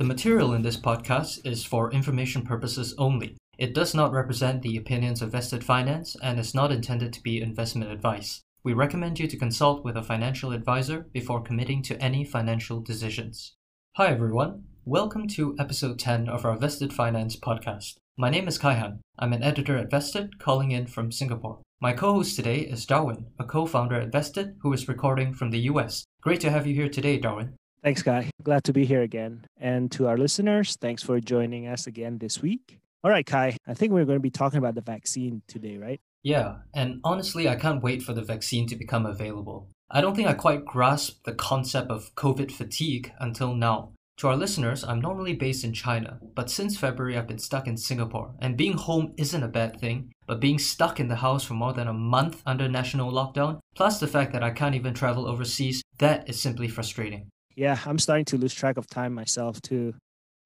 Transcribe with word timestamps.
The 0.00 0.06
material 0.06 0.54
in 0.54 0.62
this 0.62 0.78
podcast 0.78 1.46
is 1.46 1.62
for 1.62 1.92
information 1.92 2.40
purposes 2.40 2.94
only. 2.96 3.36
It 3.58 3.74
does 3.74 3.94
not 3.94 4.12
represent 4.12 4.62
the 4.62 4.78
opinions 4.78 5.20
of 5.20 5.32
Vested 5.32 5.62
Finance 5.62 6.16
and 6.22 6.40
is 6.40 6.54
not 6.54 6.72
intended 6.72 7.12
to 7.12 7.22
be 7.22 7.42
investment 7.42 7.92
advice. 7.92 8.40
We 8.64 8.72
recommend 8.72 9.20
you 9.20 9.26
to 9.26 9.36
consult 9.36 9.84
with 9.84 9.98
a 9.98 10.02
financial 10.02 10.52
advisor 10.52 11.06
before 11.12 11.42
committing 11.42 11.82
to 11.82 12.02
any 12.02 12.24
financial 12.24 12.80
decisions. 12.80 13.52
Hi 13.96 14.06
everyone, 14.06 14.64
welcome 14.86 15.28
to 15.36 15.54
episode 15.58 15.98
10 15.98 16.30
of 16.30 16.46
our 16.46 16.56
Vested 16.56 16.94
Finance 16.94 17.36
podcast. 17.36 17.96
My 18.16 18.30
name 18.30 18.48
is 18.48 18.58
Kaihan. 18.58 19.00
I'm 19.18 19.34
an 19.34 19.42
editor 19.42 19.76
at 19.76 19.90
Vested, 19.90 20.38
calling 20.38 20.70
in 20.70 20.86
from 20.86 21.12
Singapore. 21.12 21.60
My 21.78 21.92
co 21.92 22.14
host 22.14 22.36
today 22.36 22.60
is 22.60 22.86
Darwin, 22.86 23.26
a 23.38 23.44
co 23.44 23.66
founder 23.66 24.00
at 24.00 24.12
Vested 24.12 24.56
who 24.62 24.72
is 24.72 24.88
recording 24.88 25.34
from 25.34 25.50
the 25.50 25.68
US. 25.72 26.04
Great 26.22 26.40
to 26.40 26.50
have 26.50 26.66
you 26.66 26.74
here 26.74 26.88
today, 26.88 27.18
Darwin. 27.18 27.54
Thanks, 27.82 28.02
Kai. 28.02 28.30
Glad 28.42 28.64
to 28.64 28.74
be 28.74 28.84
here 28.84 29.00
again. 29.00 29.46
And 29.58 29.90
to 29.92 30.06
our 30.06 30.18
listeners, 30.18 30.76
thanks 30.80 31.02
for 31.02 31.18
joining 31.18 31.66
us 31.66 31.86
again 31.86 32.18
this 32.18 32.42
week. 32.42 32.78
All 33.02 33.10
right, 33.10 33.24
Kai, 33.24 33.56
I 33.66 33.72
think 33.72 33.92
we're 33.92 34.04
going 34.04 34.18
to 34.18 34.22
be 34.22 34.30
talking 34.30 34.58
about 34.58 34.74
the 34.74 34.82
vaccine 34.82 35.40
today, 35.48 35.78
right? 35.78 35.98
Yeah, 36.22 36.56
and 36.74 37.00
honestly, 37.02 37.48
I 37.48 37.56
can't 37.56 37.82
wait 37.82 38.02
for 38.02 38.12
the 38.12 38.20
vaccine 38.20 38.66
to 38.68 38.76
become 38.76 39.06
available. 39.06 39.70
I 39.90 40.02
don't 40.02 40.14
think 40.14 40.28
I 40.28 40.34
quite 40.34 40.66
grasped 40.66 41.24
the 41.24 41.32
concept 41.32 41.90
of 41.90 42.14
COVID 42.16 42.52
fatigue 42.52 43.12
until 43.18 43.54
now. 43.54 43.92
To 44.18 44.28
our 44.28 44.36
listeners, 44.36 44.84
I'm 44.84 45.00
normally 45.00 45.32
based 45.32 45.64
in 45.64 45.72
China, 45.72 46.20
but 46.34 46.50
since 46.50 46.76
February 46.76 47.16
I've 47.16 47.26
been 47.26 47.38
stuck 47.38 47.66
in 47.66 47.78
Singapore, 47.78 48.34
and 48.38 48.58
being 48.58 48.74
home 48.74 49.14
isn't 49.16 49.42
a 49.42 49.48
bad 49.48 49.80
thing, 49.80 50.12
but 50.26 50.40
being 50.40 50.58
stuck 50.58 51.00
in 51.00 51.08
the 51.08 51.16
house 51.16 51.42
for 51.42 51.54
more 51.54 51.72
than 51.72 51.88
a 51.88 51.94
month 51.94 52.42
under 52.44 52.68
national 52.68 53.10
lockdown, 53.10 53.58
plus 53.74 53.98
the 53.98 54.06
fact 54.06 54.34
that 54.34 54.42
I 54.42 54.50
can't 54.50 54.74
even 54.74 54.92
travel 54.92 55.26
overseas, 55.26 55.82
that 55.98 56.28
is 56.28 56.38
simply 56.38 56.68
frustrating. 56.68 57.30
Yeah, 57.60 57.78
I'm 57.84 57.98
starting 57.98 58.24
to 58.24 58.38
lose 58.38 58.54
track 58.54 58.78
of 58.78 58.86
time 58.86 59.12
myself 59.12 59.60
too. 59.60 59.92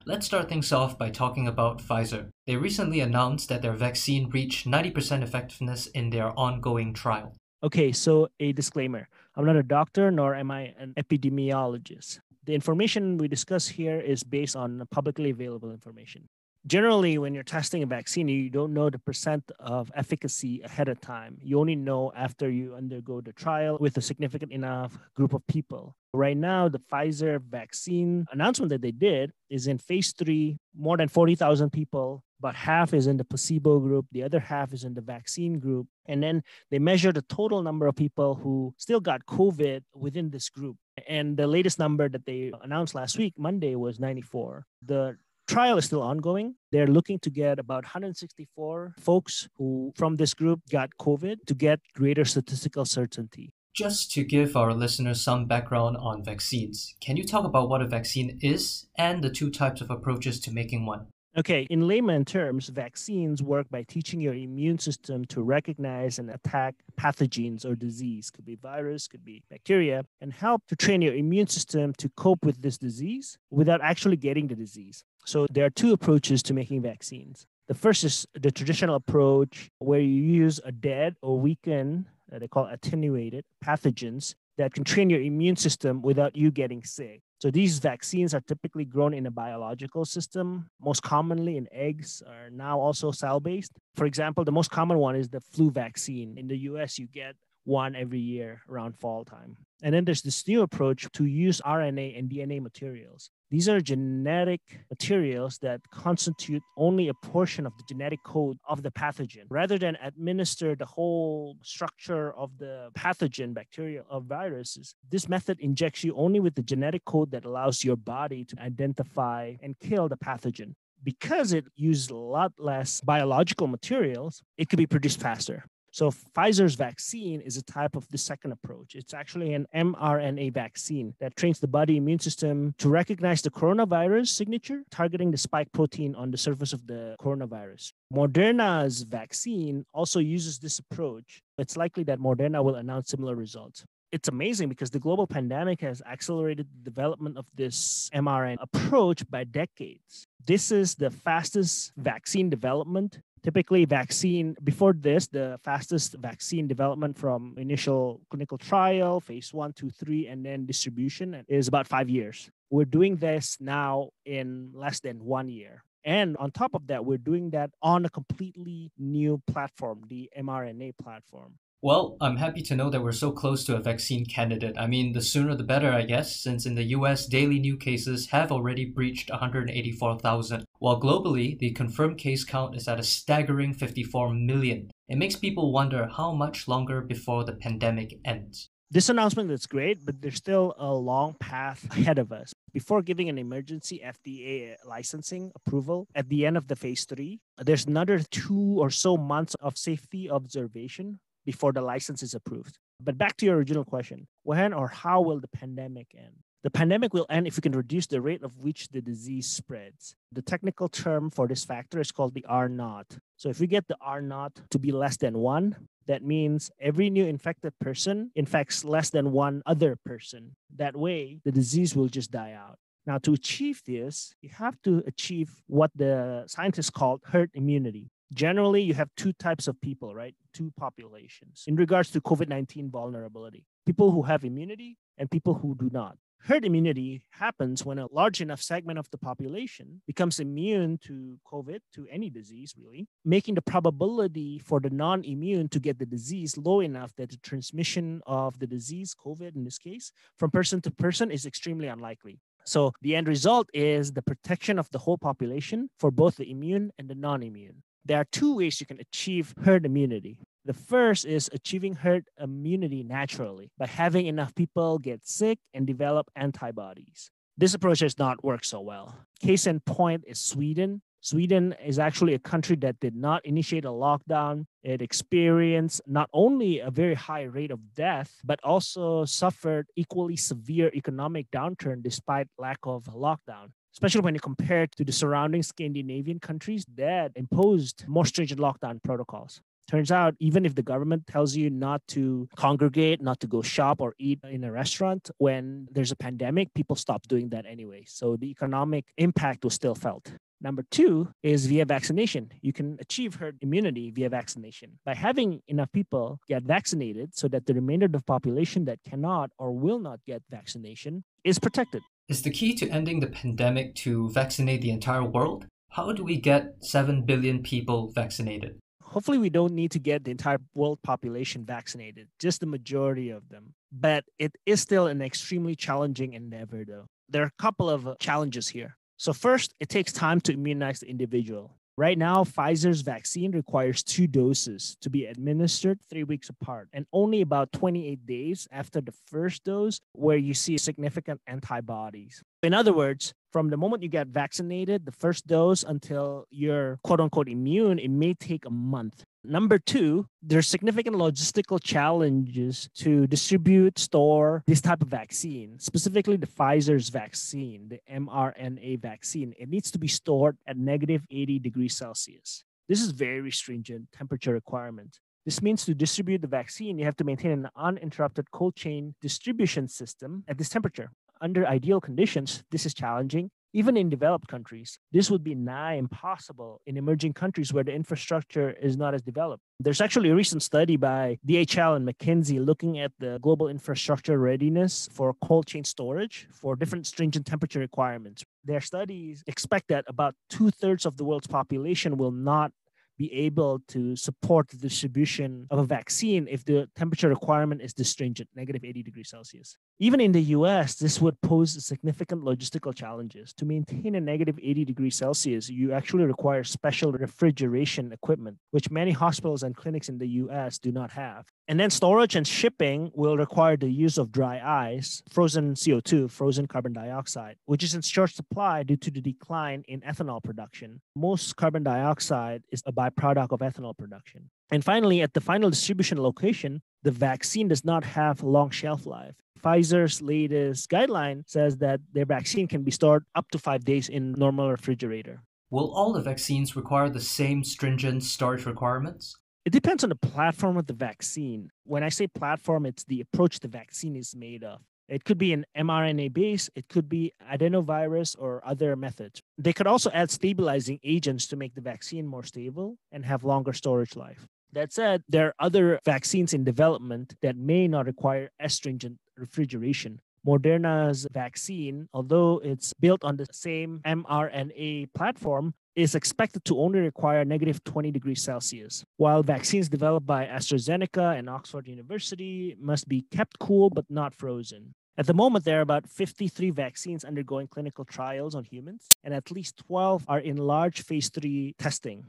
Let's 0.04 0.26
start 0.26 0.48
things 0.48 0.72
off 0.72 0.98
by 0.98 1.10
talking 1.10 1.46
about 1.46 1.78
Pfizer. 1.78 2.30
They 2.48 2.56
recently 2.56 2.98
announced 2.98 3.48
that 3.50 3.62
their 3.62 3.74
vaccine 3.74 4.30
reached 4.30 4.66
90% 4.66 5.22
effectiveness 5.22 5.86
in 5.86 6.10
their 6.10 6.36
ongoing 6.36 6.92
trial. 6.92 7.36
Okay, 7.62 7.92
so 7.92 8.26
a 8.40 8.52
disclaimer 8.52 9.06
I'm 9.36 9.46
not 9.46 9.54
a 9.54 9.62
doctor 9.62 10.10
nor 10.10 10.34
am 10.34 10.50
I 10.50 10.74
an 10.76 10.92
epidemiologist. 10.98 12.18
The 12.46 12.54
information 12.56 13.16
we 13.16 13.28
discuss 13.28 13.68
here 13.68 14.00
is 14.00 14.24
based 14.24 14.56
on 14.56 14.82
publicly 14.90 15.30
available 15.30 15.70
information. 15.70 16.26
Generally, 16.66 17.18
when 17.18 17.34
you're 17.34 17.42
testing 17.42 17.82
a 17.82 17.86
vaccine, 17.86 18.26
you 18.26 18.48
don't 18.48 18.72
know 18.72 18.88
the 18.88 18.98
percent 18.98 19.44
of 19.60 19.92
efficacy 19.94 20.62
ahead 20.62 20.88
of 20.88 20.98
time. 20.98 21.36
You 21.42 21.60
only 21.60 21.76
know 21.76 22.10
after 22.16 22.48
you 22.48 22.74
undergo 22.74 23.20
the 23.20 23.34
trial 23.34 23.76
with 23.78 23.98
a 23.98 24.00
significant 24.00 24.50
enough 24.50 24.98
group 25.14 25.34
of 25.34 25.46
people. 25.46 25.94
Right 26.14 26.36
now, 26.36 26.68
the 26.70 26.78
Pfizer 26.78 27.38
vaccine 27.42 28.24
announcement 28.32 28.70
that 28.70 28.80
they 28.80 28.92
did 28.92 29.32
is 29.50 29.66
in 29.66 29.76
phase 29.76 30.12
three, 30.12 30.56
more 30.74 30.96
than 30.96 31.08
40,000 31.08 31.70
people, 31.70 32.22
but 32.40 32.54
half 32.54 32.94
is 32.94 33.08
in 33.08 33.16
the 33.16 33.24
placebo 33.24 33.78
group, 33.80 34.06
the 34.12 34.22
other 34.22 34.40
half 34.40 34.72
is 34.72 34.84
in 34.84 34.94
the 34.94 35.00
vaccine 35.00 35.58
group. 35.58 35.86
And 36.06 36.22
then 36.22 36.42
they 36.70 36.78
measure 36.78 37.12
the 37.12 37.22
total 37.22 37.62
number 37.62 37.86
of 37.86 37.96
people 37.96 38.36
who 38.36 38.74
still 38.78 39.00
got 39.00 39.26
COVID 39.26 39.82
within 39.94 40.30
this 40.30 40.48
group. 40.48 40.76
And 41.08 41.36
the 41.36 41.46
latest 41.46 41.78
number 41.78 42.08
that 42.08 42.24
they 42.26 42.52
announced 42.62 42.94
last 42.94 43.18
week, 43.18 43.34
Monday, 43.36 43.74
was 43.74 43.98
94. 43.98 44.66
The 44.84 45.16
trial 45.46 45.78
is 45.78 45.84
still 45.86 46.02
ongoing. 46.02 46.54
They're 46.72 46.86
looking 46.86 47.18
to 47.20 47.30
get 47.30 47.58
about 47.58 47.84
164 47.84 48.94
folks 48.98 49.48
who 49.56 49.92
from 49.96 50.16
this 50.16 50.34
group 50.34 50.60
got 50.70 50.90
COVID 51.00 51.46
to 51.46 51.54
get 51.54 51.80
greater 51.94 52.24
statistical 52.24 52.84
certainty. 52.84 53.52
Just 53.74 54.12
to 54.12 54.22
give 54.22 54.56
our 54.56 54.72
listeners 54.72 55.20
some 55.20 55.46
background 55.46 55.96
on 55.96 56.22
vaccines, 56.22 56.94
can 57.00 57.16
you 57.16 57.24
talk 57.24 57.44
about 57.44 57.68
what 57.68 57.82
a 57.82 57.88
vaccine 57.88 58.38
is 58.40 58.86
and 58.96 59.22
the 59.22 59.30
two 59.30 59.50
types 59.50 59.80
of 59.80 59.90
approaches 59.90 60.38
to 60.40 60.52
making 60.52 60.86
one? 60.86 61.06
Okay, 61.36 61.66
in 61.68 61.88
layman 61.88 62.24
terms, 62.24 62.68
vaccines 62.68 63.42
work 63.42 63.68
by 63.68 63.82
teaching 63.82 64.20
your 64.20 64.34
immune 64.34 64.78
system 64.78 65.24
to 65.24 65.42
recognize 65.42 66.20
and 66.20 66.30
attack 66.30 66.76
pathogens 66.96 67.64
or 67.64 67.74
disease. 67.74 68.30
Could 68.30 68.44
be 68.44 68.54
virus, 68.54 69.08
could 69.08 69.24
be 69.24 69.42
bacteria, 69.50 70.04
and 70.20 70.32
help 70.32 70.62
to 70.68 70.76
train 70.76 71.02
your 71.02 71.14
immune 71.14 71.48
system 71.48 71.92
to 71.94 72.08
cope 72.10 72.44
with 72.44 72.62
this 72.62 72.78
disease 72.78 73.36
without 73.50 73.80
actually 73.82 74.16
getting 74.16 74.46
the 74.46 74.54
disease. 74.54 75.02
So 75.24 75.48
there 75.50 75.64
are 75.64 75.70
two 75.70 75.92
approaches 75.92 76.40
to 76.44 76.54
making 76.54 76.82
vaccines. 76.82 77.48
The 77.66 77.74
first 77.74 78.04
is 78.04 78.26
the 78.34 78.52
traditional 78.52 78.94
approach 78.94 79.70
where 79.78 79.98
you 79.98 80.22
use 80.22 80.60
a 80.64 80.70
dead 80.70 81.16
or 81.20 81.40
weakened, 81.40 82.04
uh, 82.32 82.38
they 82.38 82.46
call 82.46 82.66
attenuated 82.66 83.44
pathogens 83.64 84.36
that 84.56 84.72
can 84.72 84.84
train 84.84 85.10
your 85.10 85.20
immune 85.20 85.56
system 85.56 86.00
without 86.00 86.36
you 86.36 86.52
getting 86.52 86.84
sick. 86.84 87.22
So 87.44 87.50
these 87.50 87.78
vaccines 87.78 88.32
are 88.32 88.40
typically 88.40 88.86
grown 88.86 89.12
in 89.12 89.26
a 89.26 89.30
biological 89.30 90.06
system, 90.06 90.70
most 90.80 91.02
commonly 91.02 91.58
in 91.58 91.68
eggs, 91.70 92.22
are 92.26 92.48
now 92.48 92.80
also 92.80 93.10
cell-based. 93.10 93.72
For 93.96 94.06
example, 94.06 94.46
the 94.46 94.50
most 94.50 94.70
common 94.70 94.96
one 94.96 95.14
is 95.14 95.28
the 95.28 95.40
flu 95.40 95.70
vaccine. 95.70 96.38
In 96.38 96.48
the 96.48 96.56
US, 96.70 96.98
you 96.98 97.06
get 97.06 97.34
one 97.64 97.94
every 97.96 98.18
year 98.18 98.62
around 98.66 98.98
fall 98.98 99.26
time. 99.26 99.58
And 99.82 99.94
then 99.94 100.06
there's 100.06 100.22
this 100.22 100.48
new 100.48 100.62
approach 100.62 101.06
to 101.12 101.26
use 101.26 101.60
RNA 101.60 102.18
and 102.18 102.30
DNA 102.30 102.62
materials. 102.62 103.28
These 103.54 103.68
are 103.68 103.80
genetic 103.80 104.62
materials 104.90 105.58
that 105.58 105.80
constitute 105.92 106.64
only 106.76 107.06
a 107.06 107.14
portion 107.14 107.66
of 107.66 107.72
the 107.76 107.84
genetic 107.88 108.18
code 108.24 108.58
of 108.68 108.82
the 108.82 108.90
pathogen. 108.90 109.44
Rather 109.48 109.78
than 109.78 109.96
administer 110.02 110.74
the 110.74 110.86
whole 110.86 111.56
structure 111.62 112.32
of 112.32 112.50
the 112.58 112.90
pathogen, 112.98 113.54
bacteria, 113.54 114.02
or 114.10 114.22
viruses, 114.22 114.96
this 115.08 115.28
method 115.28 115.60
injects 115.60 116.02
you 116.02 116.16
only 116.16 116.40
with 116.40 116.56
the 116.56 116.64
genetic 116.64 117.04
code 117.04 117.30
that 117.30 117.44
allows 117.44 117.84
your 117.84 117.94
body 117.94 118.44
to 118.44 118.60
identify 118.60 119.54
and 119.62 119.78
kill 119.78 120.08
the 120.08 120.16
pathogen 120.16 120.74
because 121.04 121.52
it 121.52 121.66
uses 121.76 122.10
a 122.10 122.16
lot 122.16 122.52
less 122.58 123.02
biological 123.02 123.68
materials, 123.68 124.42
it 124.58 124.68
could 124.68 124.78
be 124.78 124.86
produced 124.86 125.20
faster. 125.20 125.64
So 125.94 126.10
Pfizer's 126.10 126.74
vaccine 126.74 127.40
is 127.40 127.56
a 127.56 127.62
type 127.62 127.94
of 127.94 128.08
the 128.08 128.18
second 128.18 128.50
approach. 128.50 128.96
It's 128.96 129.14
actually 129.14 129.54
an 129.54 129.68
mRNA 129.72 130.52
vaccine 130.52 131.14
that 131.20 131.36
trains 131.36 131.60
the 131.60 131.68
body 131.68 131.98
immune 131.98 132.18
system 132.18 132.74
to 132.78 132.88
recognize 132.88 133.42
the 133.42 133.50
coronavirus 133.52 134.26
signature, 134.26 134.82
targeting 134.90 135.30
the 135.30 135.38
spike 135.38 135.70
protein 135.70 136.16
on 136.16 136.32
the 136.32 136.36
surface 136.36 136.72
of 136.72 136.84
the 136.88 137.14
coronavirus. 137.20 137.92
Moderna's 138.12 139.02
vaccine 139.02 139.86
also 139.94 140.18
uses 140.18 140.58
this 140.58 140.80
approach. 140.80 141.40
It's 141.58 141.76
likely 141.76 142.02
that 142.02 142.18
Moderna 142.18 142.64
will 142.64 142.74
announce 142.74 143.10
similar 143.10 143.36
results 143.36 143.84
it's 144.12 144.28
amazing 144.28 144.68
because 144.68 144.90
the 144.90 145.00
global 145.00 145.26
pandemic 145.26 145.80
has 145.80 146.00
accelerated 146.02 146.68
the 146.70 146.88
development 146.88 147.36
of 147.36 147.46
this 147.52 148.08
mRNA 148.14 148.58
approach 148.60 149.28
by 149.28 149.42
decades. 149.42 150.28
This 150.46 150.70
is 150.70 150.94
the 150.94 151.10
fastest 151.10 151.90
vaccine 151.96 152.48
development 152.48 153.18
typically 153.44 153.84
vaccine 153.84 154.56
before 154.64 154.94
this 154.94 155.26
the 155.28 155.60
fastest 155.62 156.16
vaccine 156.18 156.66
development 156.66 157.16
from 157.16 157.54
initial 157.58 158.20
clinical 158.30 158.56
trial 158.56 159.20
phase 159.20 159.52
one 159.52 159.72
two 159.72 159.90
three 159.90 160.26
and 160.26 160.44
then 160.44 160.64
distribution 160.64 161.44
is 161.46 161.68
about 161.68 161.86
five 161.86 162.08
years. 162.08 162.50
We're 162.70 162.86
doing 162.86 163.16
this 163.16 163.58
now 163.60 164.08
in 164.24 164.72
less 164.74 164.98
than 165.00 165.22
one 165.22 165.48
year. 165.48 165.84
And 166.04 166.36
on 166.38 166.50
top 166.50 166.74
of 166.74 166.86
that 166.88 167.04
we're 167.04 167.18
doing 167.18 167.50
that 167.50 167.70
on 167.82 168.06
a 168.06 168.10
completely 168.10 168.90
new 168.98 169.40
platform 169.46 170.02
the 170.08 170.30
mrna 170.38 170.96
platform 170.96 171.52
well, 171.84 172.16
I'm 172.18 172.38
happy 172.38 172.62
to 172.62 172.74
know 172.74 172.88
that 172.88 173.02
we're 173.02 173.12
so 173.12 173.30
close 173.30 173.62
to 173.64 173.76
a 173.76 173.82
vaccine 173.82 174.24
candidate. 174.24 174.74
I 174.78 174.86
mean, 174.86 175.12
the 175.12 175.20
sooner 175.20 175.54
the 175.54 175.64
better, 175.64 175.92
I 175.92 176.00
guess, 176.00 176.34
since 176.34 176.64
in 176.64 176.76
the 176.76 176.94
US, 176.96 177.26
daily 177.26 177.58
new 177.58 177.76
cases 177.76 178.30
have 178.30 178.50
already 178.50 178.86
breached 178.86 179.28
184,000, 179.28 180.64
while 180.78 180.98
globally, 180.98 181.58
the 181.58 181.72
confirmed 181.72 182.16
case 182.16 182.42
count 182.42 182.74
is 182.74 182.88
at 182.88 182.98
a 182.98 183.02
staggering 183.02 183.74
54 183.74 184.32
million. 184.32 184.90
It 185.10 185.18
makes 185.18 185.36
people 185.36 185.72
wonder 185.72 186.08
how 186.10 186.32
much 186.32 186.66
longer 186.66 187.02
before 187.02 187.44
the 187.44 187.52
pandemic 187.52 188.18
ends. 188.24 188.70
This 188.90 189.10
announcement 189.10 189.50
is 189.50 189.66
great, 189.66 190.06
but 190.06 190.22
there's 190.22 190.36
still 190.36 190.74
a 190.78 190.94
long 190.94 191.34
path 191.38 191.84
ahead 191.90 192.18
of 192.18 192.32
us. 192.32 192.54
Before 192.72 193.02
giving 193.02 193.28
an 193.28 193.36
emergency 193.36 194.00
FDA 194.02 194.76
licensing 194.86 195.52
approval 195.54 196.06
at 196.14 196.30
the 196.30 196.46
end 196.46 196.56
of 196.56 196.68
the 196.68 196.76
phase 196.76 197.04
three, 197.04 197.40
there's 197.58 197.84
another 197.84 198.20
two 198.20 198.76
or 198.78 198.88
so 198.88 199.18
months 199.18 199.54
of 199.60 199.76
safety 199.76 200.30
observation 200.30 201.18
before 201.44 201.72
the 201.72 201.80
license 201.80 202.22
is 202.22 202.34
approved. 202.34 202.78
But 203.00 203.18
back 203.18 203.36
to 203.38 203.46
your 203.46 203.56
original 203.56 203.84
question 203.84 204.26
when 204.42 204.72
or 204.72 204.88
how 204.88 205.20
will 205.20 205.40
the 205.40 205.48
pandemic 205.48 206.08
end? 206.16 206.34
The 206.62 206.70
pandemic 206.70 207.12
will 207.12 207.26
end 207.28 207.46
if 207.46 207.56
we 207.56 207.60
can 207.60 207.72
reduce 207.72 208.06
the 208.06 208.22
rate 208.22 208.42
of 208.42 208.56
which 208.58 208.88
the 208.88 209.02
disease 209.02 209.46
spreads. 209.46 210.16
The 210.32 210.40
technical 210.40 210.88
term 210.88 211.28
for 211.28 211.46
this 211.46 211.62
factor 211.62 212.00
is 212.00 212.10
called 212.10 212.32
the 212.32 212.46
R 212.48 212.70
naught. 212.70 213.18
So 213.36 213.50
if 213.50 213.60
we 213.60 213.66
get 213.66 213.86
the 213.86 213.98
R 214.00 214.22
naught 214.22 214.58
to 214.70 214.78
be 214.78 214.90
less 214.90 215.18
than 215.18 215.36
one, 215.36 215.76
that 216.06 216.22
means 216.22 216.70
every 216.80 217.10
new 217.10 217.26
infected 217.26 217.78
person 217.80 218.30
infects 218.34 218.82
less 218.82 219.10
than 219.10 219.32
one 219.32 219.62
other 219.66 219.96
person. 220.06 220.56
That 220.76 220.96
way, 220.96 221.40
the 221.44 221.52
disease 221.52 221.94
will 221.94 222.08
just 222.08 222.30
die 222.30 222.52
out. 222.52 222.78
Now, 223.06 223.18
to 223.18 223.34
achieve 223.34 223.82
this, 223.86 224.34
you 224.40 224.48
have 224.50 224.80
to 224.82 225.02
achieve 225.06 225.50
what 225.66 225.90
the 225.94 226.44
scientists 226.46 226.90
call 226.90 227.20
herd 227.24 227.50
immunity 227.52 228.10
generally 228.34 228.82
you 228.82 228.94
have 228.94 229.10
two 229.16 229.32
types 229.34 229.68
of 229.68 229.80
people, 229.80 230.14
right? 230.14 230.34
Two 230.52 230.72
populations 230.76 231.64
in 231.66 231.76
regards 231.76 232.10
to 232.10 232.20
COVID 232.20 232.48
19 232.48 232.90
vulnerability 232.90 233.64
people 233.86 234.10
who 234.10 234.22
have 234.22 234.44
immunity 234.44 234.96
and 235.18 235.30
people 235.30 235.54
who 235.54 235.74
do 235.74 235.90
not. 235.92 236.16
Herd 236.46 236.66
immunity 236.66 237.22
happens 237.30 237.86
when 237.86 237.98
a 237.98 238.06
large 238.12 238.42
enough 238.42 238.60
segment 238.60 238.98
of 238.98 239.10
the 239.10 239.16
population 239.16 240.02
becomes 240.06 240.40
immune 240.40 240.98
to 241.04 241.38
COVID, 241.50 241.78
to 241.94 242.06
any 242.10 242.28
disease 242.28 242.74
really, 242.76 243.08
making 243.24 243.54
the 243.54 243.62
probability 243.62 244.58
for 244.58 244.78
the 244.78 244.90
non 244.90 245.24
immune 245.24 245.70
to 245.70 245.80
get 245.80 245.98
the 245.98 246.04
disease 246.04 246.58
low 246.58 246.80
enough 246.80 247.14
that 247.16 247.30
the 247.30 247.38
transmission 247.38 248.20
of 248.26 248.58
the 248.58 248.66
disease, 248.66 249.14
COVID 249.14 249.56
in 249.56 249.64
this 249.64 249.78
case, 249.78 250.12
from 250.38 250.50
person 250.50 250.82
to 250.82 250.90
person 250.90 251.30
is 251.30 251.46
extremely 251.46 251.88
unlikely. 251.88 252.40
So 252.66 252.92
the 253.00 253.16
end 253.16 253.26
result 253.26 253.70
is 253.72 254.12
the 254.12 254.22
protection 254.22 254.78
of 254.78 254.90
the 254.90 254.98
whole 254.98 255.18
population 255.18 255.88
for 255.98 256.10
both 256.10 256.36
the 256.36 256.50
immune 256.50 256.90
and 256.98 257.08
the 257.08 257.14
non 257.14 257.42
immune. 257.42 257.82
There 258.06 258.20
are 258.20 258.26
two 258.30 258.56
ways 258.56 258.80
you 258.80 258.86
can 258.86 259.00
achieve 259.00 259.54
herd 259.64 259.86
immunity. 259.86 260.38
The 260.66 260.74
first 260.74 261.24
is 261.24 261.48
achieving 261.54 261.94
herd 261.94 262.26
immunity 262.38 263.02
naturally 263.02 263.70
by 263.78 263.86
having 263.86 264.26
enough 264.26 264.54
people 264.54 264.98
get 264.98 265.26
sick 265.26 265.58
and 265.72 265.86
develop 265.86 266.30
antibodies. 266.36 267.30
This 267.56 267.72
approach 267.72 268.00
has 268.00 268.18
not 268.18 268.44
worked 268.44 268.66
so 268.66 268.82
well. 268.82 269.14
Case 269.40 269.66
in 269.66 269.80
point 269.80 270.24
is 270.26 270.38
Sweden. 270.38 271.00
Sweden 271.22 271.74
is 271.82 271.98
actually 271.98 272.34
a 272.34 272.38
country 272.38 272.76
that 272.76 273.00
did 273.00 273.16
not 273.16 273.46
initiate 273.46 273.86
a 273.86 273.88
lockdown. 273.88 274.66
It 274.82 275.00
experienced 275.00 276.02
not 276.06 276.28
only 276.34 276.80
a 276.80 276.90
very 276.90 277.14
high 277.14 277.44
rate 277.44 277.70
of 277.70 277.94
death, 277.94 278.34
but 278.44 278.60
also 278.62 279.24
suffered 279.24 279.86
equally 279.96 280.36
severe 280.36 280.90
economic 280.92 281.50
downturn 281.50 282.02
despite 282.02 282.48
lack 282.58 282.80
of 282.84 283.04
lockdown 283.04 283.70
especially 283.94 284.20
when 284.20 284.34
you 284.34 284.40
compare 284.40 284.82
it 284.82 284.92
to 284.96 285.04
the 285.04 285.12
surrounding 285.12 285.62
Scandinavian 285.62 286.40
countries 286.40 286.84
that 286.96 287.32
imposed 287.36 288.04
more 288.06 288.26
stringent 288.26 288.60
lockdown 288.60 289.02
protocols. 289.02 289.60
Turns 289.86 290.10
out, 290.10 290.34
even 290.40 290.64
if 290.64 290.74
the 290.74 290.82
government 290.82 291.26
tells 291.26 291.54
you 291.54 291.68
not 291.68 292.00
to 292.08 292.48
congregate, 292.56 293.20
not 293.20 293.38
to 293.40 293.46
go 293.46 293.60
shop 293.60 294.00
or 294.00 294.14
eat 294.18 294.40
in 294.50 294.64
a 294.64 294.72
restaurant, 294.72 295.30
when 295.38 295.86
there's 295.92 296.10
a 296.10 296.16
pandemic, 296.16 296.72
people 296.74 296.96
stop 296.96 297.28
doing 297.28 297.50
that 297.50 297.66
anyway. 297.66 298.02
So 298.06 298.36
the 298.36 298.50
economic 298.50 299.04
impact 299.18 299.62
was 299.62 299.74
still 299.74 299.94
felt. 299.94 300.32
Number 300.60 300.84
two 300.90 301.28
is 301.42 301.66
via 301.66 301.84
vaccination. 301.84 302.50
You 302.62 302.72
can 302.72 302.96
achieve 302.98 303.34
herd 303.34 303.58
immunity 303.60 304.10
via 304.10 304.30
vaccination 304.30 304.98
by 305.04 305.14
having 305.14 305.60
enough 305.68 305.92
people 305.92 306.40
get 306.48 306.62
vaccinated 306.62 307.36
so 307.36 307.48
that 307.48 307.66
the 307.66 307.74
remainder 307.74 308.06
of 308.06 308.12
the 308.12 308.22
population 308.22 308.86
that 308.86 309.00
cannot 309.06 309.50
or 309.58 309.72
will 309.72 309.98
not 309.98 310.20
get 310.26 310.42
vaccination 310.50 311.24
is 311.44 311.58
protected. 311.58 312.02
Is 312.28 312.42
the 312.42 312.50
key 312.50 312.74
to 312.76 312.88
ending 312.88 313.20
the 313.20 313.26
pandemic 313.26 313.94
to 313.96 314.30
vaccinate 314.30 314.80
the 314.80 314.90
entire 314.90 315.24
world? 315.24 315.66
How 315.90 316.12
do 316.12 316.24
we 316.24 316.36
get 316.40 316.74
7 316.80 317.22
billion 317.24 317.62
people 317.62 318.12
vaccinated? 318.12 318.78
hopefully 319.14 319.38
we 319.38 319.48
don't 319.48 319.72
need 319.72 319.92
to 319.92 320.00
get 320.00 320.24
the 320.24 320.30
entire 320.32 320.58
world 320.74 321.00
population 321.04 321.64
vaccinated, 321.64 322.26
just 322.40 322.58
the 322.58 322.66
majority 322.66 323.30
of 323.30 323.48
them. 323.48 323.72
But 323.92 324.24
it 324.40 324.56
is 324.66 324.80
still 324.80 325.06
an 325.06 325.22
extremely 325.22 325.76
challenging 325.76 326.32
endeavor, 326.32 326.84
though. 326.84 327.06
There 327.28 327.44
are 327.44 327.52
a 327.56 327.62
couple 327.62 327.88
of 327.88 328.08
uh, 328.08 328.16
challenges 328.18 328.68
here. 328.68 328.96
So, 329.16 329.32
first, 329.32 329.72
it 329.78 329.88
takes 329.88 330.12
time 330.12 330.40
to 330.42 330.52
immunize 330.52 330.98
the 330.98 331.08
individual. 331.08 331.76
Right 331.96 332.18
now, 332.18 332.42
Pfizer's 332.42 333.02
vaccine 333.02 333.52
requires 333.52 334.02
two 334.02 334.26
doses 334.26 334.96
to 335.00 335.08
be 335.08 335.26
administered 335.26 336.00
three 336.10 336.24
weeks 336.24 336.48
apart, 336.48 336.88
and 336.92 337.06
only 337.12 337.40
about 337.40 337.70
28 337.70 338.26
days 338.26 338.66
after 338.72 339.00
the 339.00 339.14
first 339.26 339.62
dose, 339.62 340.00
where 340.12 340.36
you 340.36 340.54
see 340.54 340.76
significant 340.76 341.40
antibodies. 341.46 342.42
In 342.64 342.74
other 342.74 342.92
words, 342.92 343.32
from 343.54 343.70
the 343.70 343.76
moment 343.76 344.02
you 344.02 344.08
get 344.08 344.26
vaccinated, 344.26 345.06
the 345.06 345.12
first 345.12 345.46
dose 345.46 345.84
until 345.84 346.44
you're 346.50 346.98
quote 347.04 347.20
unquote 347.20 347.48
immune, 347.48 348.00
it 348.00 348.10
may 348.10 348.34
take 348.34 348.66
a 348.66 348.70
month. 348.70 349.22
Number 349.44 349.78
two, 349.78 350.26
there's 350.42 350.66
significant 350.66 351.14
logistical 351.14 351.80
challenges 351.80 352.88
to 352.96 353.28
distribute, 353.28 353.96
store 353.96 354.64
this 354.66 354.80
type 354.80 355.02
of 355.02 355.06
vaccine, 355.06 355.78
specifically 355.78 356.36
the 356.36 356.48
Pfizer's 356.48 357.10
vaccine, 357.10 357.90
the 357.90 358.00
mRNA 358.12 359.00
vaccine. 359.00 359.54
It 359.56 359.68
needs 359.68 359.92
to 359.92 360.00
be 360.00 360.08
stored 360.08 360.56
at 360.66 360.76
negative 360.76 361.22
80 361.30 361.60
degrees 361.60 361.96
Celsius. 361.96 362.64
This 362.88 363.00
is 363.00 363.12
very 363.12 363.52
stringent 363.52 364.10
temperature 364.10 364.52
requirement. 364.52 365.20
This 365.44 365.62
means 365.62 365.84
to 365.84 365.94
distribute 365.94 366.40
the 366.42 366.48
vaccine, 366.48 366.98
you 366.98 367.04
have 367.04 367.18
to 367.18 367.24
maintain 367.24 367.52
an 367.52 367.68
uninterrupted 367.76 368.50
cold 368.50 368.74
chain 368.74 369.14
distribution 369.20 369.86
system 369.86 370.42
at 370.48 370.58
this 370.58 370.70
temperature 370.70 371.12
under 371.44 371.66
ideal 371.66 372.00
conditions, 372.00 372.64
this 372.70 372.86
is 372.86 372.94
challenging. 372.94 373.50
Even 373.74 373.96
in 373.96 374.08
developed 374.08 374.46
countries, 374.46 374.98
this 375.12 375.30
would 375.30 375.42
be 375.42 375.54
nigh 375.54 375.94
impossible 375.94 376.80
in 376.86 376.96
emerging 376.96 377.32
countries 377.32 377.72
where 377.72 377.82
the 377.82 377.92
infrastructure 377.92 378.70
is 378.70 378.96
not 378.96 379.14
as 379.14 379.20
developed. 379.20 379.62
There's 379.80 380.00
actually 380.00 380.30
a 380.30 380.34
recent 380.34 380.62
study 380.62 380.96
by 380.96 381.38
DHL 381.46 381.96
and 381.96 382.08
McKinsey 382.08 382.64
looking 382.64 383.00
at 383.00 383.10
the 383.18 383.40
global 383.42 383.68
infrastructure 383.68 384.38
readiness 384.38 385.08
for 385.12 385.34
cold 385.42 385.66
chain 385.66 385.82
storage 385.82 386.46
for 386.52 386.76
different 386.76 387.06
stringent 387.06 387.46
temperature 387.46 387.80
requirements. 387.80 388.44
Their 388.64 388.80
studies 388.80 389.42
expect 389.48 389.88
that 389.88 390.04
about 390.06 390.36
two 390.48 390.70
thirds 390.70 391.04
of 391.04 391.16
the 391.16 391.24
world's 391.24 391.48
population 391.48 392.16
will 392.16 392.30
not 392.30 392.70
be 393.18 393.32
able 393.32 393.80
to 393.88 394.16
support 394.16 394.68
the 394.68 394.76
distribution 394.76 395.66
of 395.70 395.78
a 395.78 395.84
vaccine 395.84 396.48
if 396.50 396.64
the 396.64 396.88
temperature 396.96 397.28
requirement 397.28 397.80
is 397.82 397.94
this 397.94 398.10
stringent, 398.10 398.48
negative 398.54 398.84
80 398.84 399.02
degrees 399.02 399.30
Celsius. 399.30 399.76
Even 399.98 400.20
in 400.20 400.32
the 400.32 400.42
US, 400.58 400.96
this 400.96 401.20
would 401.20 401.40
pose 401.40 401.84
significant 401.84 402.42
logistical 402.42 402.94
challenges. 402.94 403.52
To 403.54 403.64
maintain 403.64 404.14
a 404.14 404.20
negative 404.20 404.58
80 404.60 404.84
degrees 404.84 405.16
Celsius, 405.16 405.70
you 405.70 405.92
actually 405.92 406.24
require 406.24 406.64
special 406.64 407.12
refrigeration 407.12 408.12
equipment, 408.12 408.58
which 408.72 408.90
many 408.90 409.12
hospitals 409.12 409.62
and 409.62 409.76
clinics 409.76 410.08
in 410.08 410.18
the 410.18 410.26
US 410.26 410.78
do 410.78 410.90
not 410.90 411.10
have. 411.12 411.46
And 411.66 411.80
then 411.80 411.90
storage 411.90 412.36
and 412.36 412.46
shipping 412.46 413.10
will 413.14 413.38
require 413.38 413.76
the 413.76 413.88
use 413.88 414.18
of 414.18 414.30
dry 414.30 414.60
ice, 414.60 415.22
frozen 415.30 415.74
CO2, 415.74 416.30
frozen 416.30 416.66
carbon 416.66 416.92
dioxide, 416.92 417.56
which 417.64 417.82
is 417.82 417.94
in 417.94 418.02
short 418.02 418.30
supply 418.30 418.82
due 418.82 418.98
to 418.98 419.10
the 419.10 419.22
decline 419.22 419.82
in 419.88 420.02
ethanol 420.02 420.42
production. 420.42 421.00
Most 421.16 421.56
carbon 421.56 421.82
dioxide 421.82 422.64
is 422.70 422.82
a 422.84 422.92
byproduct 423.10 423.52
of 423.52 423.60
ethanol 423.60 423.96
production. 423.96 424.50
And 424.70 424.84
finally, 424.84 425.22
at 425.22 425.34
the 425.34 425.40
final 425.40 425.70
distribution 425.70 426.22
location, 426.22 426.82
the 427.02 427.10
vaccine 427.10 427.68
does 427.68 427.84
not 427.84 428.04
have 428.04 428.42
long 428.42 428.70
shelf 428.70 429.06
life. 429.06 429.34
Pfizer's 429.62 430.20
latest 430.20 430.90
guideline 430.90 431.42
says 431.46 431.78
that 431.78 432.00
their 432.12 432.26
vaccine 432.26 432.66
can 432.66 432.82
be 432.82 432.90
stored 432.90 433.24
up 433.34 433.50
to 433.50 433.58
five 433.58 433.84
days 433.84 434.08
in 434.08 434.32
normal 434.32 434.70
refrigerator. 434.70 435.42
Will 435.70 435.92
all 435.94 436.12
the 436.12 436.22
vaccines 436.22 436.76
require 436.76 437.08
the 437.08 437.20
same 437.20 437.64
stringent 437.64 438.22
storage 438.22 438.66
requirements? 438.66 439.36
It 439.64 439.72
depends 439.72 440.04
on 440.04 440.10
the 440.10 440.16
platform 440.16 440.76
of 440.76 440.86
the 440.86 440.92
vaccine. 440.92 441.70
When 441.84 442.02
I 442.02 442.10
say 442.10 442.26
platform, 442.26 442.84
it's 442.84 443.04
the 443.04 443.22
approach 443.22 443.60
the 443.60 443.68
vaccine 443.68 444.16
is 444.16 444.36
made 444.36 444.62
of. 444.62 444.80
It 445.08 445.24
could 445.24 445.38
be 445.38 445.52
an 445.52 445.66
mRNA 445.76 446.32
base, 446.32 446.70
it 446.74 446.88
could 446.88 447.08
be 447.08 447.32
adenovirus 447.52 448.36
or 448.38 448.62
other 448.64 448.96
methods. 448.96 449.42
They 449.58 449.72
could 449.72 449.86
also 449.86 450.10
add 450.12 450.30
stabilizing 450.30 450.98
agents 451.04 451.46
to 451.48 451.56
make 451.56 451.74
the 451.74 451.80
vaccine 451.80 452.26
more 452.26 452.42
stable 452.42 452.96
and 453.12 453.24
have 453.24 453.44
longer 453.44 453.72
storage 453.72 454.16
life. 454.16 454.46
That 454.72 454.92
said, 454.92 455.22
there 455.28 455.48
are 455.48 455.54
other 455.60 456.00
vaccines 456.04 456.52
in 456.52 456.64
development 456.64 457.34
that 457.42 457.56
may 457.56 457.86
not 457.86 458.06
require 458.06 458.50
as 458.58 458.74
stringent 458.74 459.18
refrigeration. 459.36 460.20
Moderna's 460.46 461.26
vaccine, 461.32 462.08
although 462.12 462.60
it's 462.62 462.92
built 462.94 463.24
on 463.24 463.36
the 463.36 463.46
same 463.50 464.00
mRNA 464.04 465.12
platform, 465.14 465.74
is 465.96 466.14
expected 466.14 466.64
to 466.64 466.78
only 466.78 467.00
require 467.00 467.44
negative 467.44 467.82
20 467.84 468.10
degrees 468.10 468.42
Celsius, 468.42 469.04
while 469.16 469.42
vaccines 469.42 469.88
developed 469.88 470.26
by 470.26 470.44
AstraZeneca 470.44 471.38
and 471.38 471.48
Oxford 471.48 471.86
University 471.88 472.76
must 472.80 473.08
be 473.08 473.22
kept 473.30 473.58
cool 473.58 473.88
but 473.90 474.04
not 474.10 474.34
frozen. 474.34 474.94
At 475.16 475.26
the 475.26 475.34
moment, 475.34 475.64
there 475.64 475.78
are 475.78 475.82
about 475.82 476.08
53 476.08 476.70
vaccines 476.70 477.24
undergoing 477.24 477.68
clinical 477.68 478.04
trials 478.04 478.56
on 478.56 478.64
humans, 478.64 479.16
and 479.22 479.32
at 479.32 479.50
least 479.52 479.76
12 479.86 480.24
are 480.26 480.40
in 480.40 480.56
large 480.56 481.02
phase 481.02 481.30
3 481.30 481.74
testing. 481.78 482.24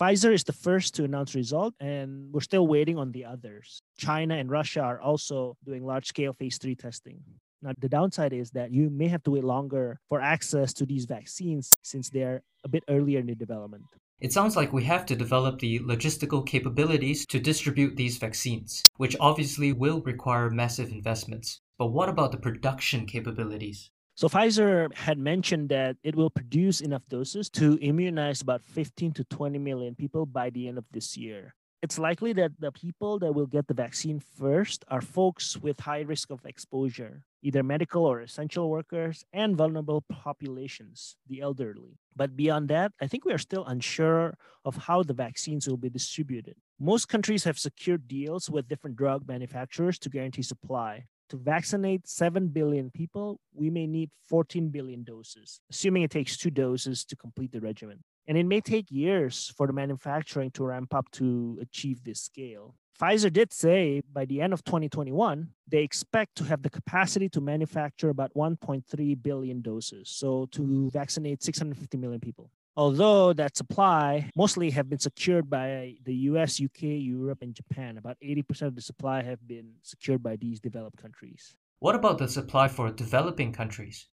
Pfizer 0.00 0.32
is 0.32 0.42
the 0.42 0.52
first 0.52 0.94
to 0.94 1.04
announce 1.04 1.34
result, 1.34 1.74
and 1.78 2.32
we're 2.32 2.40
still 2.40 2.66
waiting 2.66 2.98
on 2.98 3.12
the 3.12 3.26
others. 3.26 3.82
China 3.96 4.34
and 4.34 4.50
Russia 4.50 4.80
are 4.80 5.00
also 5.00 5.56
doing 5.64 5.84
large 5.84 6.06
scale 6.06 6.32
phase 6.32 6.58
3 6.58 6.74
testing. 6.74 7.20
Now, 7.64 7.72
the 7.78 7.88
downside 7.88 8.34
is 8.34 8.50
that 8.50 8.72
you 8.72 8.90
may 8.90 9.08
have 9.08 9.22
to 9.22 9.30
wait 9.30 9.42
longer 9.42 9.98
for 10.10 10.20
access 10.20 10.74
to 10.74 10.84
these 10.84 11.06
vaccines 11.06 11.72
since 11.82 12.10
they're 12.10 12.42
a 12.62 12.68
bit 12.68 12.84
earlier 12.90 13.20
in 13.20 13.26
the 13.26 13.34
development. 13.34 13.84
It 14.20 14.34
sounds 14.34 14.54
like 14.54 14.74
we 14.74 14.84
have 14.84 15.06
to 15.06 15.16
develop 15.16 15.58
the 15.58 15.78
logistical 15.78 16.46
capabilities 16.46 17.24
to 17.26 17.40
distribute 17.40 17.96
these 17.96 18.18
vaccines, 18.18 18.84
which 18.98 19.16
obviously 19.18 19.72
will 19.72 20.02
require 20.02 20.50
massive 20.50 20.92
investments. 20.92 21.62
But 21.78 21.86
what 21.86 22.10
about 22.10 22.32
the 22.32 22.36
production 22.36 23.06
capabilities? 23.06 23.90
So 24.14 24.28
Pfizer 24.28 24.94
had 24.94 25.18
mentioned 25.18 25.70
that 25.70 25.96
it 26.04 26.14
will 26.14 26.30
produce 26.30 26.82
enough 26.82 27.06
doses 27.08 27.48
to 27.50 27.78
immunize 27.80 28.42
about 28.42 28.62
15 28.62 29.12
to 29.14 29.24
20 29.24 29.58
million 29.58 29.94
people 29.94 30.26
by 30.26 30.50
the 30.50 30.68
end 30.68 30.76
of 30.76 30.84
this 30.92 31.16
year 31.16 31.54
it's 31.84 31.98
likely 31.98 32.32
that 32.32 32.52
the 32.58 32.72
people 32.72 33.18
that 33.18 33.34
will 33.34 33.44
get 33.44 33.68
the 33.68 33.74
vaccine 33.74 34.18
first 34.18 34.86
are 34.88 35.02
folks 35.02 35.58
with 35.58 35.80
high 35.80 36.00
risk 36.00 36.30
of 36.30 36.46
exposure, 36.46 37.24
either 37.42 37.62
medical 37.62 38.06
or 38.06 38.22
essential 38.22 38.70
workers, 38.70 39.22
and 39.34 39.54
vulnerable 39.54 40.00
populations, 40.10 41.16
the 41.28 41.42
elderly. 41.42 41.98
But 42.16 42.36
beyond 42.36 42.68
that, 42.68 42.92
I 43.02 43.06
think 43.06 43.26
we 43.26 43.34
are 43.34 43.48
still 43.48 43.66
unsure 43.66 44.38
of 44.64 44.78
how 44.78 45.02
the 45.02 45.12
vaccines 45.12 45.68
will 45.68 45.76
be 45.76 45.90
distributed. 45.90 46.56
Most 46.80 47.10
countries 47.10 47.44
have 47.44 47.58
secured 47.58 48.08
deals 48.08 48.48
with 48.48 48.66
different 48.66 48.96
drug 48.96 49.28
manufacturers 49.28 49.98
to 49.98 50.08
guarantee 50.08 50.40
supply. 50.40 51.04
To 51.28 51.36
vaccinate 51.36 52.08
7 52.08 52.48
billion 52.48 52.92
people, 52.92 53.40
we 53.52 53.68
may 53.68 53.86
need 53.86 54.08
14 54.30 54.70
billion 54.70 55.04
doses, 55.04 55.60
assuming 55.70 56.02
it 56.02 56.10
takes 56.10 56.38
two 56.38 56.50
doses 56.50 57.04
to 57.04 57.14
complete 57.14 57.52
the 57.52 57.60
regimen. 57.60 58.04
And 58.26 58.38
it 58.38 58.46
may 58.46 58.60
take 58.60 58.90
years 58.90 59.52
for 59.56 59.66
the 59.66 59.72
manufacturing 59.72 60.50
to 60.52 60.64
ramp 60.64 60.94
up 60.94 61.10
to 61.12 61.58
achieve 61.60 62.02
this 62.04 62.20
scale. 62.20 62.74
Pfizer 62.98 63.32
did 63.32 63.52
say 63.52 64.02
by 64.12 64.24
the 64.24 64.40
end 64.40 64.52
of 64.52 64.64
2021, 64.64 65.48
they 65.66 65.82
expect 65.82 66.36
to 66.36 66.44
have 66.44 66.62
the 66.62 66.70
capacity 66.70 67.28
to 67.30 67.40
manufacture 67.40 68.08
about 68.08 68.32
1.3 68.34 69.22
billion 69.22 69.60
doses, 69.60 70.08
so 70.08 70.46
to 70.52 70.90
vaccinate 70.90 71.42
650 71.42 71.96
million 71.98 72.20
people. 72.20 72.50
Although 72.76 73.32
that 73.34 73.56
supply 73.56 74.30
mostly 74.36 74.70
have 74.70 74.88
been 74.88 74.98
secured 74.98 75.50
by 75.50 75.94
the 76.04 76.14
US, 76.30 76.60
UK, 76.60 76.82
Europe, 76.82 77.38
and 77.42 77.54
Japan, 77.54 77.98
about 77.98 78.16
80% 78.22 78.62
of 78.62 78.74
the 78.74 78.82
supply 78.82 79.22
have 79.22 79.46
been 79.46 79.74
secured 79.82 80.22
by 80.22 80.36
these 80.36 80.60
developed 80.60 80.96
countries. 80.96 81.54
What 81.80 81.94
about 81.94 82.18
the 82.18 82.28
supply 82.28 82.68
for 82.68 82.90
developing 82.90 83.52
countries? 83.52 84.08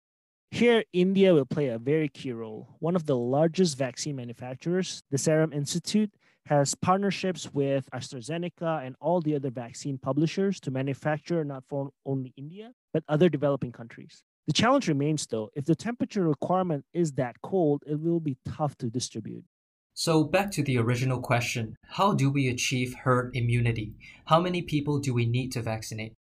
Here, 0.50 0.83
India 0.93 1.35
will 1.35 1.45
play 1.45 1.69
a 1.69 1.78
very 1.78 2.09
key 2.09 2.33
role. 2.33 2.76
One 2.81 2.97
of 2.97 3.05
the 3.05 3.17
largest 3.17 3.76
vaccine 3.76 4.17
manufacturers, 4.17 5.02
the 5.11 5.19
Serum 5.19 5.52
Institute, 5.52 6.11
has 6.47 6.75
partnerships 6.75 7.52
with 7.52 7.88
AstraZeneca 7.93 8.87
and 8.87 8.97
all 9.00 9.21
the 9.21 9.35
other 9.37 9.50
vaccine 9.50 9.99
publishers 9.99 10.59
to 10.61 10.71
manufacture 10.71 11.45
not 11.45 11.64
for 11.69 11.90
only 12.07 12.33
India, 12.38 12.73
but 12.95 13.05
other 13.09 13.28
developing 13.28 13.73
countries. 13.73 14.23
The 14.47 14.55
challenge 14.55 14.88
remains 14.88 15.26
though, 15.26 15.50
if 15.55 15.67
the 15.67 15.76
temperature 15.76 16.25
requirement 16.25 16.87
is 16.95 17.12
that 17.12 17.37
cold, 17.43 17.83
it 17.87 18.00
will 18.00 18.21
be 18.21 18.38
tough 18.47 18.78
to 18.78 18.88
distribute. 18.88 19.45
So, 19.93 20.25
back 20.25 20.50
to 20.52 20.62
the 20.62 20.78
original 20.78 21.21
question 21.21 21.76
how 21.90 22.14
do 22.14 22.31
we 22.31 22.49
achieve 22.49 22.95
herd 22.95 23.37
immunity? 23.37 23.95
How 24.25 24.40
many 24.40 24.62
people 24.62 25.00
do 25.00 25.12
we 25.12 25.26
need 25.26 25.52
to 25.52 25.61
vaccinate? 25.61 26.14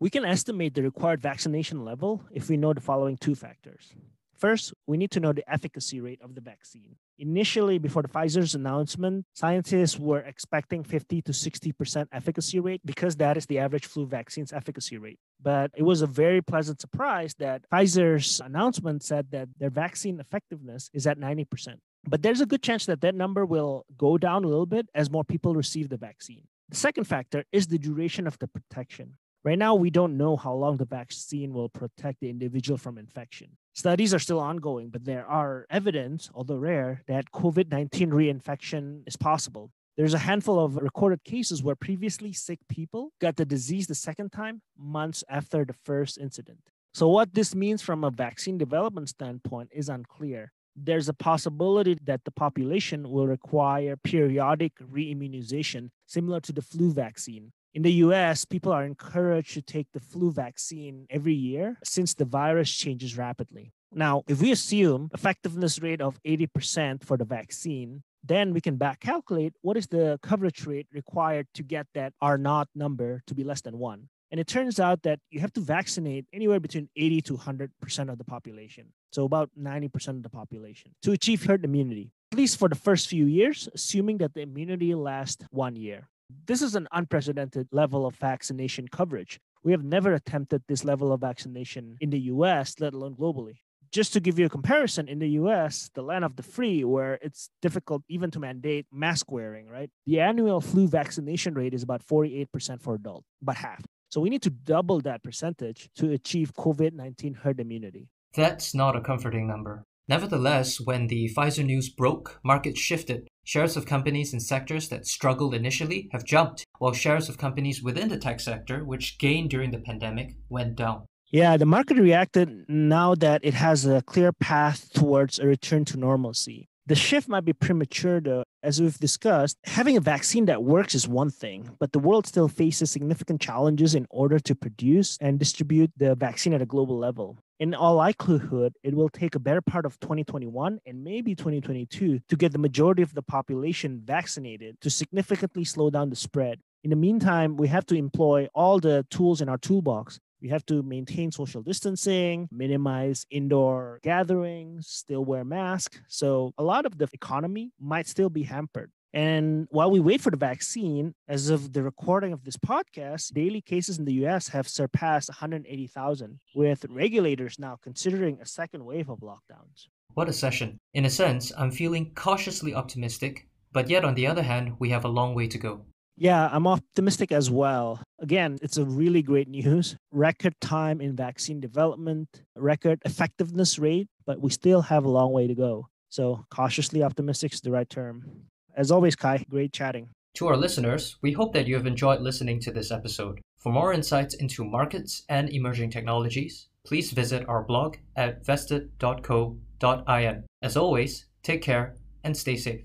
We 0.00 0.10
can 0.10 0.24
estimate 0.24 0.74
the 0.74 0.82
required 0.82 1.20
vaccination 1.20 1.84
level 1.84 2.22
if 2.30 2.48
we 2.48 2.56
know 2.56 2.72
the 2.72 2.80
following 2.80 3.16
two 3.16 3.34
factors. 3.34 3.94
First, 4.36 4.72
we 4.86 4.96
need 4.96 5.10
to 5.10 5.18
know 5.18 5.32
the 5.32 5.42
efficacy 5.52 6.00
rate 6.00 6.20
of 6.22 6.36
the 6.36 6.40
vaccine. 6.40 6.94
Initially, 7.18 7.78
before 7.78 8.02
the 8.02 8.08
Pfizer's 8.08 8.54
announcement, 8.54 9.26
scientists 9.34 9.98
were 9.98 10.20
expecting 10.20 10.84
50 10.84 11.22
to 11.22 11.32
60% 11.32 12.06
efficacy 12.12 12.60
rate 12.60 12.80
because 12.84 13.16
that 13.16 13.36
is 13.36 13.46
the 13.46 13.58
average 13.58 13.86
flu 13.86 14.06
vaccine's 14.06 14.52
efficacy 14.52 14.96
rate. 14.98 15.18
But 15.42 15.72
it 15.76 15.82
was 15.82 16.00
a 16.00 16.06
very 16.06 16.40
pleasant 16.40 16.80
surprise 16.80 17.34
that 17.40 17.68
Pfizer's 17.68 18.40
announcement 18.40 19.02
said 19.02 19.32
that 19.32 19.48
their 19.58 19.70
vaccine 19.70 20.20
effectiveness 20.20 20.90
is 20.92 21.08
at 21.08 21.18
90%. 21.18 21.74
But 22.08 22.22
there's 22.22 22.40
a 22.40 22.46
good 22.46 22.62
chance 22.62 22.86
that 22.86 23.00
that 23.00 23.16
number 23.16 23.44
will 23.44 23.84
go 23.96 24.16
down 24.16 24.44
a 24.44 24.48
little 24.48 24.66
bit 24.66 24.88
as 24.94 25.10
more 25.10 25.24
people 25.24 25.56
receive 25.56 25.88
the 25.88 25.96
vaccine. 25.96 26.44
The 26.68 26.76
second 26.76 27.04
factor 27.04 27.44
is 27.50 27.66
the 27.66 27.78
duration 27.78 28.28
of 28.28 28.38
the 28.38 28.46
protection. 28.46 29.16
Right 29.44 29.58
now, 29.58 29.74
we 29.74 29.90
don't 29.90 30.16
know 30.16 30.36
how 30.36 30.52
long 30.52 30.76
the 30.76 30.84
vaccine 30.84 31.52
will 31.52 31.68
protect 31.68 32.20
the 32.20 32.28
individual 32.28 32.76
from 32.76 32.98
infection. 32.98 33.56
Studies 33.74 34.12
are 34.12 34.18
still 34.18 34.40
ongoing, 34.40 34.90
but 34.90 35.04
there 35.04 35.26
are 35.26 35.64
evidence, 35.70 36.28
although 36.34 36.56
rare, 36.56 37.02
that 37.06 37.30
COVID 37.30 37.70
19 37.70 38.10
reinfection 38.10 39.06
is 39.06 39.16
possible. 39.16 39.70
There's 39.96 40.14
a 40.14 40.18
handful 40.18 40.64
of 40.64 40.76
recorded 40.76 41.24
cases 41.24 41.62
where 41.62 41.76
previously 41.76 42.32
sick 42.32 42.58
people 42.68 43.12
got 43.20 43.36
the 43.36 43.44
disease 43.44 43.86
the 43.86 43.94
second 43.94 44.32
time 44.32 44.62
months 44.76 45.22
after 45.28 45.64
the 45.64 45.72
first 45.72 46.18
incident. 46.18 46.58
So, 46.92 47.08
what 47.08 47.34
this 47.34 47.54
means 47.54 47.82
from 47.82 48.02
a 48.02 48.10
vaccine 48.10 48.58
development 48.58 49.08
standpoint 49.08 49.70
is 49.72 49.88
unclear. 49.88 50.52
There's 50.74 51.08
a 51.08 51.14
possibility 51.14 51.96
that 52.04 52.24
the 52.24 52.30
population 52.30 53.10
will 53.10 53.26
require 53.26 53.96
periodic 53.96 54.72
reimmunization 54.78 55.90
similar 56.06 56.40
to 56.40 56.52
the 56.52 56.62
flu 56.62 56.92
vaccine, 56.92 57.52
in 57.78 57.82
the 57.82 58.02
US, 58.08 58.44
people 58.44 58.72
are 58.72 58.84
encouraged 58.84 59.54
to 59.54 59.62
take 59.62 59.86
the 59.92 60.00
flu 60.00 60.32
vaccine 60.32 61.06
every 61.10 61.32
year 61.32 61.78
since 61.84 62.12
the 62.12 62.24
virus 62.24 62.72
changes 62.72 63.16
rapidly. 63.16 63.72
Now, 63.92 64.24
if 64.26 64.40
we 64.40 64.50
assume 64.50 65.10
effectiveness 65.14 65.80
rate 65.80 66.00
of 66.00 66.20
80% 66.24 67.04
for 67.04 67.16
the 67.16 67.24
vaccine, 67.24 68.02
then 68.24 68.52
we 68.52 68.60
can 68.60 68.78
back 68.78 68.98
calculate 68.98 69.52
what 69.60 69.76
is 69.76 69.86
the 69.86 70.18
coverage 70.24 70.66
rate 70.66 70.88
required 70.92 71.46
to 71.54 71.62
get 71.62 71.86
that 71.94 72.14
R 72.20 72.36
naught 72.36 72.66
number 72.74 73.22
to 73.28 73.34
be 73.36 73.44
less 73.44 73.60
than 73.60 73.78
one. 73.78 74.08
And 74.32 74.40
it 74.40 74.48
turns 74.48 74.80
out 74.80 75.04
that 75.04 75.20
you 75.30 75.38
have 75.38 75.52
to 75.52 75.60
vaccinate 75.60 76.26
anywhere 76.32 76.58
between 76.58 76.88
80 76.96 77.22
to 77.22 77.36
100% 77.36 78.10
of 78.10 78.18
the 78.18 78.24
population. 78.24 78.92
So 79.12 79.24
about 79.24 79.50
90% 79.56 80.08
of 80.08 80.24
the 80.24 80.30
population 80.30 80.96
to 81.02 81.12
achieve 81.12 81.44
herd 81.44 81.64
immunity, 81.64 82.10
at 82.32 82.38
least 82.38 82.58
for 82.58 82.68
the 82.68 82.74
first 82.74 83.06
few 83.06 83.26
years, 83.26 83.68
assuming 83.72 84.18
that 84.18 84.34
the 84.34 84.40
immunity 84.40 84.96
lasts 84.96 85.46
one 85.52 85.76
year. 85.76 86.08
This 86.30 86.60
is 86.60 86.74
an 86.74 86.88
unprecedented 86.92 87.68
level 87.72 88.04
of 88.06 88.16
vaccination 88.16 88.88
coverage. 88.88 89.40
We 89.64 89.72
have 89.72 89.84
never 89.84 90.12
attempted 90.12 90.62
this 90.68 90.84
level 90.84 91.12
of 91.12 91.20
vaccination 91.20 91.96
in 92.00 92.10
the 92.10 92.20
US, 92.32 92.74
let 92.80 92.94
alone 92.94 93.16
globally. 93.16 93.56
Just 93.90 94.12
to 94.12 94.20
give 94.20 94.38
you 94.38 94.44
a 94.44 94.50
comparison, 94.50 95.08
in 95.08 95.18
the 95.18 95.30
US, 95.40 95.90
the 95.94 96.02
land 96.02 96.24
of 96.24 96.36
the 96.36 96.42
free, 96.42 96.84
where 96.84 97.18
it's 97.22 97.48
difficult 97.62 98.02
even 98.08 98.30
to 98.32 98.38
mandate 98.38 98.86
mask 98.92 99.32
wearing, 99.32 99.68
right? 99.68 99.90
The 100.06 100.20
annual 100.20 100.60
flu 100.60 100.86
vaccination 100.86 101.54
rate 101.54 101.72
is 101.72 101.82
about 101.82 102.06
48% 102.06 102.82
for 102.82 102.94
adults, 102.94 103.26
about 103.40 103.56
half. 103.56 103.82
So 104.10 104.20
we 104.20 104.28
need 104.28 104.42
to 104.42 104.50
double 104.50 105.00
that 105.00 105.22
percentage 105.22 105.88
to 105.96 106.12
achieve 106.12 106.52
COVID 106.54 106.92
19 106.92 107.34
herd 107.34 107.60
immunity. 107.60 108.08
That's 108.34 108.74
not 108.74 108.96
a 108.96 109.00
comforting 109.00 109.46
number. 109.46 109.84
Nevertheless, 110.08 110.80
when 110.80 111.06
the 111.08 111.30
Pfizer 111.34 111.64
news 111.64 111.90
broke, 111.90 112.40
markets 112.42 112.80
shifted. 112.80 113.28
Shares 113.48 113.78
of 113.78 113.86
companies 113.86 114.34
in 114.34 114.40
sectors 114.40 114.90
that 114.90 115.06
struggled 115.06 115.54
initially 115.54 116.10
have 116.12 116.22
jumped, 116.22 116.66
while 116.80 116.92
shares 116.92 117.30
of 117.30 117.38
companies 117.38 117.82
within 117.82 118.10
the 118.10 118.18
tech 118.18 118.40
sector, 118.40 118.84
which 118.84 119.18
gained 119.18 119.48
during 119.48 119.70
the 119.70 119.78
pandemic, 119.78 120.34
went 120.50 120.76
down. 120.76 121.06
Yeah, 121.30 121.56
the 121.56 121.64
market 121.64 121.96
reacted 121.96 122.66
now 122.68 123.14
that 123.14 123.40
it 123.42 123.54
has 123.54 123.86
a 123.86 124.02
clear 124.02 124.34
path 124.34 124.92
towards 124.92 125.38
a 125.38 125.46
return 125.46 125.86
to 125.86 125.96
normalcy. 125.96 126.68
The 126.84 126.94
shift 126.94 127.26
might 127.26 127.46
be 127.46 127.54
premature, 127.54 128.20
though. 128.20 128.44
As 128.62 128.82
we've 128.82 128.98
discussed, 128.98 129.56
having 129.64 129.96
a 129.96 130.00
vaccine 130.00 130.44
that 130.44 130.62
works 130.62 130.94
is 130.94 131.08
one 131.08 131.30
thing, 131.30 131.70
but 131.80 131.92
the 131.92 132.00
world 132.00 132.26
still 132.26 132.48
faces 132.48 132.90
significant 132.90 133.40
challenges 133.40 133.94
in 133.94 134.06
order 134.10 134.38
to 134.40 134.54
produce 134.54 135.16
and 135.22 135.38
distribute 135.38 135.90
the 135.96 136.14
vaccine 136.14 136.52
at 136.52 136.60
a 136.60 136.66
global 136.66 136.98
level. 136.98 137.38
In 137.60 137.74
all 137.74 137.96
likelihood, 137.96 138.74
it 138.84 138.94
will 138.94 139.08
take 139.08 139.34
a 139.34 139.40
better 139.40 139.60
part 139.60 139.84
of 139.84 139.98
2021 140.00 140.78
and 140.86 141.02
maybe 141.02 141.34
2022 141.34 142.20
to 142.28 142.36
get 142.36 142.52
the 142.52 142.58
majority 142.58 143.02
of 143.02 143.14
the 143.14 143.22
population 143.22 144.00
vaccinated 144.04 144.80
to 144.80 144.90
significantly 144.90 145.64
slow 145.64 145.90
down 145.90 146.10
the 146.10 146.16
spread. 146.16 146.60
In 146.84 146.90
the 146.90 146.96
meantime, 146.96 147.56
we 147.56 147.66
have 147.68 147.84
to 147.86 147.96
employ 147.96 148.48
all 148.54 148.78
the 148.78 149.04
tools 149.10 149.40
in 149.40 149.48
our 149.48 149.58
toolbox 149.58 150.20
we 150.40 150.48
have 150.50 150.64
to 150.66 150.82
maintain 150.82 151.32
social 151.32 151.62
distancing, 151.62 152.48
minimize 152.52 153.26
indoor 153.30 153.98
gatherings, 154.02 154.86
still 154.88 155.24
wear 155.24 155.44
masks. 155.44 156.00
So 156.08 156.52
a 156.56 156.62
lot 156.62 156.86
of 156.86 156.98
the 156.98 157.08
economy 157.12 157.72
might 157.80 158.06
still 158.06 158.30
be 158.30 158.44
hampered. 158.44 158.90
And 159.14 159.66
while 159.70 159.90
we 159.90 160.00
wait 160.00 160.20
for 160.20 160.30
the 160.30 160.36
vaccine, 160.36 161.14
as 161.28 161.48
of 161.48 161.72
the 161.72 161.82
recording 161.82 162.32
of 162.32 162.44
this 162.44 162.56
podcast, 162.56 163.32
daily 163.32 163.60
cases 163.60 163.98
in 163.98 164.04
the 164.04 164.24
US 164.24 164.48
have 164.48 164.68
surpassed 164.68 165.30
180,000, 165.30 166.38
with 166.54 166.84
regulators 166.90 167.58
now 167.58 167.78
considering 167.82 168.38
a 168.40 168.46
second 168.46 168.84
wave 168.84 169.08
of 169.08 169.20
lockdowns. 169.20 169.86
What 170.14 170.28
a 170.28 170.32
session. 170.32 170.78
In 170.94 171.04
a 171.04 171.10
sense, 171.10 171.52
I'm 171.56 171.70
feeling 171.70 172.12
cautiously 172.14 172.74
optimistic, 172.74 173.48
but 173.72 173.88
yet 173.88 174.04
on 174.04 174.14
the 174.14 174.26
other 174.26 174.42
hand, 174.42 174.74
we 174.78 174.90
have 174.90 175.04
a 175.04 175.08
long 175.08 175.34
way 175.34 175.46
to 175.48 175.58
go. 175.58 175.86
Yeah, 176.20 176.48
I'm 176.50 176.66
optimistic 176.66 177.30
as 177.30 177.48
well. 177.48 178.02
Again, 178.18 178.58
it's 178.60 178.76
a 178.76 178.84
really 178.84 179.22
great 179.22 179.48
news. 179.48 179.96
Record 180.10 180.54
time 180.60 181.00
in 181.00 181.14
vaccine 181.14 181.60
development, 181.60 182.42
record 182.56 183.00
effectiveness 183.04 183.78
rate, 183.78 184.08
but 184.26 184.40
we 184.40 184.50
still 184.50 184.82
have 184.82 185.04
a 185.04 185.08
long 185.08 185.32
way 185.32 185.46
to 185.46 185.54
go. 185.54 185.86
So, 186.08 186.44
cautiously 186.50 187.04
optimistic 187.04 187.54
is 187.54 187.60
the 187.60 187.70
right 187.70 187.88
term. 187.88 188.48
As 188.78 188.92
always, 188.92 189.16
Kai, 189.16 189.44
great 189.50 189.72
chatting. 189.72 190.10
To 190.34 190.46
our 190.46 190.56
listeners, 190.56 191.16
we 191.20 191.32
hope 191.32 191.52
that 191.52 191.66
you 191.66 191.74
have 191.74 191.86
enjoyed 191.86 192.20
listening 192.20 192.60
to 192.60 192.70
this 192.70 192.92
episode. 192.92 193.40
For 193.58 193.72
more 193.72 193.92
insights 193.92 194.34
into 194.34 194.64
markets 194.64 195.24
and 195.28 195.50
emerging 195.50 195.90
technologies, 195.90 196.68
please 196.86 197.10
visit 197.10 197.48
our 197.48 197.64
blog 197.64 197.96
at 198.14 198.46
vested.co.in. 198.46 200.44
As 200.62 200.76
always, 200.76 201.26
take 201.42 201.60
care 201.60 201.96
and 202.22 202.36
stay 202.36 202.56
safe. 202.56 202.82